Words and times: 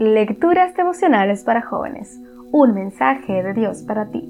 Lecturas 0.00 0.74
devocionales 0.74 1.44
para 1.44 1.60
jóvenes. 1.60 2.18
Un 2.52 2.72
mensaje 2.72 3.42
de 3.42 3.52
Dios 3.52 3.82
para 3.82 4.06
ti. 4.06 4.24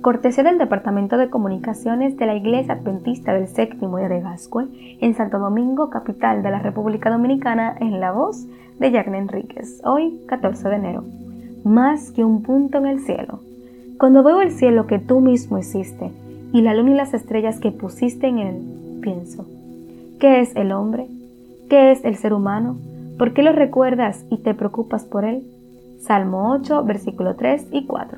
Cortesía 0.00 0.44
del 0.44 0.56
Departamento 0.56 1.18
de 1.18 1.28
Comunicaciones 1.28 2.16
de 2.16 2.24
la 2.24 2.34
Iglesia 2.34 2.72
Adventista 2.72 3.34
del 3.34 3.46
Séptimo 3.46 3.98
de 3.98 4.22
Gascue 4.22 4.68
en 4.98 5.14
Santo 5.14 5.38
Domingo, 5.38 5.90
capital 5.90 6.42
de 6.42 6.50
la 6.50 6.60
República 6.60 7.10
Dominicana, 7.10 7.76
en 7.80 8.00
la 8.00 8.12
voz 8.12 8.46
de 8.78 8.90
Yagna 8.92 9.18
Enríquez. 9.18 9.82
Hoy, 9.84 10.22
14 10.26 10.70
de 10.70 10.76
enero. 10.76 11.04
Más 11.64 12.12
que 12.12 12.24
un 12.24 12.42
punto 12.42 12.78
en 12.78 12.86
el 12.86 13.00
cielo. 13.00 13.40
Cuando 13.98 14.22
veo 14.22 14.40
el 14.40 14.52
cielo 14.52 14.86
que 14.86 15.00
tú 15.00 15.20
mismo 15.20 15.58
hiciste 15.58 16.12
y 16.54 16.62
la 16.62 16.72
luna 16.72 16.92
y 16.92 16.94
las 16.94 17.12
estrellas 17.12 17.60
que 17.60 17.72
pusiste 17.72 18.26
en 18.26 18.38
él, 18.38 19.00
pienso, 19.02 19.44
¿qué 20.18 20.40
es 20.40 20.56
el 20.56 20.72
hombre? 20.72 21.08
¿Qué 21.68 21.90
es 21.90 22.02
el 22.06 22.16
ser 22.16 22.32
humano? 22.32 22.78
¿Por 23.20 23.34
qué 23.34 23.42
lo 23.42 23.52
recuerdas 23.52 24.24
y 24.30 24.38
te 24.38 24.54
preocupas 24.54 25.04
por 25.04 25.26
él? 25.26 25.42
Salmo 25.98 26.52
8, 26.52 26.84
versículo 26.84 27.36
3 27.36 27.66
y 27.70 27.84
4. 27.84 28.16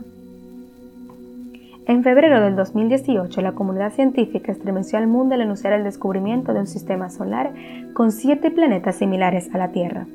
En 1.89 2.05
febrero 2.05 2.41
del 2.41 2.55
2018, 2.55 3.41
la 3.41 3.51
comunidad 3.51 3.93
científica 3.93 4.53
estremeció 4.53 4.99
al 4.99 5.09
mundo 5.09 5.35
al 5.35 5.41
anunciar 5.41 5.73
el 5.73 5.83
descubrimiento 5.83 6.55
de 6.55 6.61
un 6.61 6.69
sistema 6.69 7.11
solar 7.11 7.53
con 7.95 8.13
siete 8.13 8.53
planetas 8.53 8.95
similares 8.95 9.53
a 9.53 9.59
la 9.59 9.73
Tierra. 9.73 10.07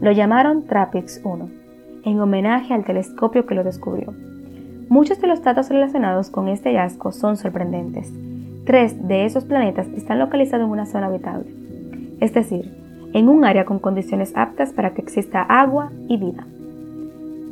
Lo 0.00 0.10
llamaron 0.10 0.66
TRAPPIST-1, 0.66 1.50
en 2.06 2.18
homenaje 2.18 2.72
al 2.72 2.86
telescopio 2.86 3.44
que 3.44 3.54
lo 3.54 3.62
descubrió. 3.62 4.14
Muchos 4.88 5.20
de 5.20 5.26
los 5.26 5.42
datos 5.42 5.68
relacionados 5.68 6.30
con 6.30 6.48
este 6.48 6.70
hallazgo 6.70 7.12
son 7.12 7.36
sorprendentes. 7.36 8.10
Tres 8.64 9.06
de 9.06 9.26
esos 9.26 9.44
planetas 9.44 9.86
están 9.88 10.18
localizados 10.18 10.64
en 10.64 10.72
una 10.72 10.86
zona 10.86 11.08
habitable, 11.08 11.44
es 12.20 12.32
decir, 12.32 12.79
en 13.12 13.28
un 13.28 13.44
área 13.44 13.64
con 13.64 13.78
condiciones 13.78 14.32
aptas 14.36 14.72
para 14.72 14.90
que 14.90 15.02
exista 15.02 15.42
agua 15.42 15.90
y 16.08 16.16
vida. 16.16 16.46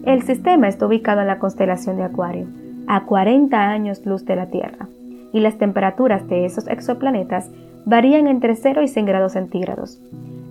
El 0.04 0.22
sistema 0.22 0.68
está 0.68 0.86
ubicado 0.86 1.20
en 1.20 1.26
la 1.26 1.38
constelación 1.38 1.96
de 1.96 2.04
Acuario, 2.04 2.46
a 2.86 3.04
40 3.04 3.58
años 3.58 4.06
luz 4.06 4.24
de 4.24 4.36
la 4.36 4.46
Tierra, 4.46 4.88
y 5.32 5.40
las 5.40 5.58
temperaturas 5.58 6.26
de 6.28 6.44
esos 6.44 6.66
exoplanetas 6.68 7.50
varían 7.84 8.26
entre 8.28 8.54
0 8.54 8.82
y 8.82 8.88
100 8.88 9.06
grados 9.06 9.32
centígrados. 9.32 10.00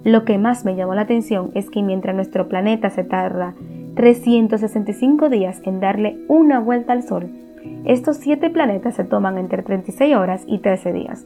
Lo 0.04 0.26
que 0.26 0.38
más 0.38 0.66
me 0.66 0.76
llamó 0.76 0.94
la 0.94 1.02
atención 1.02 1.52
es 1.56 1.70
que 1.70 1.81
mientras 1.81 2.16
nuestro 2.16 2.48
planeta 2.48 2.90
se 2.90 3.03
tarda 3.03 3.56
365 3.96 5.30
días 5.30 5.59
en 5.64 5.80
darle 5.80 6.18
una 6.28 6.59
vuelta 6.59 6.94
al 6.94 7.03
Sol, 7.03 7.30
estos 7.86 8.18
siete 8.18 8.50
planetas 8.50 8.96
se 8.96 9.03
toman 9.03 9.38
entre 9.38 9.64
36 9.64 10.16
horas 10.16 10.44
y 10.46 10.59
13 10.59 10.94
días 10.94 11.26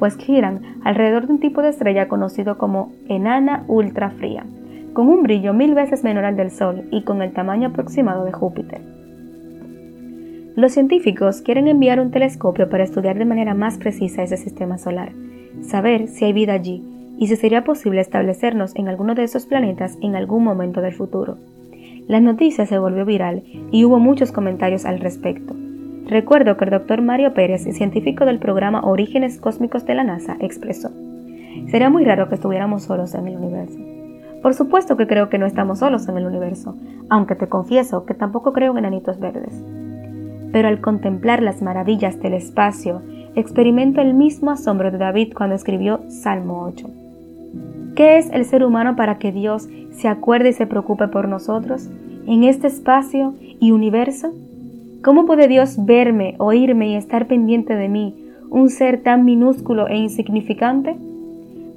pues 0.00 0.16
giran 0.16 0.62
alrededor 0.82 1.26
de 1.26 1.34
un 1.34 1.40
tipo 1.40 1.60
de 1.60 1.68
estrella 1.68 2.08
conocido 2.08 2.56
como 2.56 2.90
enana 3.06 3.64
ultrafría, 3.68 4.46
con 4.94 5.08
un 5.08 5.22
brillo 5.22 5.52
mil 5.52 5.74
veces 5.74 6.02
menor 6.02 6.24
al 6.24 6.36
del 6.36 6.50
Sol 6.50 6.88
y 6.90 7.02
con 7.02 7.20
el 7.20 7.32
tamaño 7.32 7.68
aproximado 7.68 8.24
de 8.24 8.32
Júpiter. 8.32 8.80
Los 10.56 10.72
científicos 10.72 11.42
quieren 11.42 11.68
enviar 11.68 12.00
un 12.00 12.10
telescopio 12.10 12.70
para 12.70 12.82
estudiar 12.82 13.18
de 13.18 13.26
manera 13.26 13.52
más 13.52 13.76
precisa 13.76 14.22
ese 14.22 14.38
sistema 14.38 14.78
solar, 14.78 15.12
saber 15.60 16.08
si 16.08 16.24
hay 16.24 16.32
vida 16.32 16.54
allí 16.54 16.82
y 17.18 17.26
si 17.26 17.36
sería 17.36 17.62
posible 17.62 18.00
establecernos 18.00 18.74
en 18.76 18.88
alguno 18.88 19.14
de 19.14 19.24
esos 19.24 19.44
planetas 19.44 19.98
en 20.00 20.16
algún 20.16 20.44
momento 20.44 20.80
del 20.80 20.94
futuro. 20.94 21.36
La 22.08 22.20
noticia 22.20 22.64
se 22.64 22.78
volvió 22.78 23.04
viral 23.04 23.42
y 23.70 23.84
hubo 23.84 23.98
muchos 23.98 24.32
comentarios 24.32 24.86
al 24.86 24.98
respecto. 24.98 25.54
Recuerdo 26.10 26.56
que 26.56 26.64
el 26.64 26.72
doctor 26.72 27.02
Mario 27.02 27.34
Pérez, 27.34 27.62
científico 27.62 28.24
del 28.24 28.40
programa 28.40 28.80
Orígenes 28.80 29.38
Cósmicos 29.38 29.86
de 29.86 29.94
la 29.94 30.02
NASA, 30.02 30.36
expresó, 30.40 30.90
Sería 31.70 31.88
muy 31.88 32.04
raro 32.04 32.28
que 32.28 32.34
estuviéramos 32.34 32.82
solos 32.82 33.14
en 33.14 33.28
el 33.28 33.36
universo. 33.36 33.78
Por 34.42 34.54
supuesto 34.54 34.96
que 34.96 35.06
creo 35.06 35.28
que 35.28 35.38
no 35.38 35.46
estamos 35.46 35.78
solos 35.78 36.08
en 36.08 36.16
el 36.16 36.26
universo, 36.26 36.76
aunque 37.10 37.36
te 37.36 37.48
confieso 37.48 38.06
que 38.06 38.14
tampoco 38.14 38.52
creo 38.52 38.72
en 38.72 38.78
enanitos 38.78 39.20
verdes. 39.20 39.54
Pero 40.50 40.66
al 40.66 40.80
contemplar 40.80 41.44
las 41.44 41.62
maravillas 41.62 42.20
del 42.20 42.34
espacio, 42.34 43.02
experimento 43.36 44.00
el 44.00 44.14
mismo 44.14 44.50
asombro 44.50 44.90
de 44.90 44.98
David 44.98 45.32
cuando 45.32 45.54
escribió 45.54 46.00
Salmo 46.08 46.64
8. 46.64 46.90
¿Qué 47.94 48.18
es 48.18 48.30
el 48.30 48.46
ser 48.46 48.64
humano 48.64 48.96
para 48.96 49.18
que 49.18 49.30
Dios 49.30 49.68
se 49.92 50.08
acuerde 50.08 50.48
y 50.48 50.54
se 50.54 50.66
preocupe 50.66 51.06
por 51.06 51.28
nosotros 51.28 51.88
en 52.26 52.42
este 52.42 52.66
espacio 52.66 53.32
y 53.60 53.70
universo? 53.70 54.32
¿Cómo 55.02 55.24
puede 55.24 55.48
Dios 55.48 55.86
verme, 55.86 56.34
oírme 56.36 56.90
y 56.90 56.94
estar 56.94 57.26
pendiente 57.26 57.74
de 57.74 57.88
mí, 57.88 58.14
un 58.50 58.68
ser 58.68 59.02
tan 59.02 59.24
minúsculo 59.24 59.88
e 59.88 59.96
insignificante? 59.96 60.94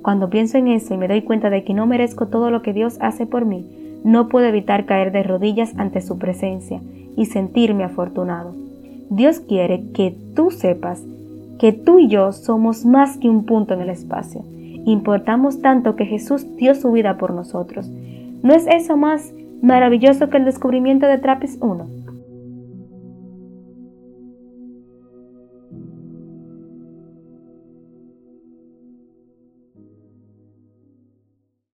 Cuando 0.01 0.29
pienso 0.29 0.57
en 0.57 0.67
eso 0.67 0.93
y 0.93 0.97
me 0.97 1.07
doy 1.07 1.21
cuenta 1.21 1.49
de 1.49 1.63
que 1.63 1.73
no 1.73 1.85
merezco 1.85 2.27
todo 2.27 2.51
lo 2.51 2.61
que 2.61 2.73
Dios 2.73 2.97
hace 2.99 3.25
por 3.25 3.45
mí, 3.45 3.65
no 4.03 4.27
puedo 4.27 4.47
evitar 4.47 4.85
caer 4.85 5.13
de 5.13 5.23
rodillas 5.23 5.73
ante 5.77 6.01
su 6.01 6.17
presencia 6.17 6.81
y 7.15 7.27
sentirme 7.27 7.85
afortunado. 7.85 8.55
Dios 9.09 9.39
quiere 9.39 9.85
que 9.93 10.13
tú 10.35 10.51
sepas 10.51 11.01
que 11.59 11.71
tú 11.71 11.99
y 11.99 12.09
yo 12.09 12.33
somos 12.33 12.83
más 12.83 13.17
que 13.17 13.29
un 13.29 13.45
punto 13.45 13.73
en 13.73 13.79
el 13.79 13.89
espacio. 13.89 14.43
Importamos 14.85 15.61
tanto 15.61 15.95
que 15.95 16.05
Jesús 16.05 16.45
dio 16.57 16.75
su 16.75 16.91
vida 16.91 17.17
por 17.17 17.31
nosotros. 17.31 17.89
¿No 18.41 18.53
es 18.53 18.67
eso 18.67 18.97
más 18.97 19.31
maravilloso 19.61 20.29
que 20.29 20.35
el 20.35 20.43
descubrimiento 20.43 21.05
de 21.05 21.19
Trappist 21.19 21.63
1? 21.63 22.02